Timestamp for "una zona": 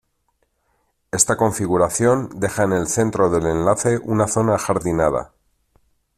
4.03-4.55